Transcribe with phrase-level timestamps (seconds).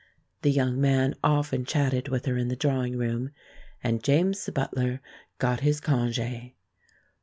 [0.41, 3.29] The young man often chatted with her in the drawing room,
[3.83, 4.99] and James the butler
[5.37, 6.53] got his congé.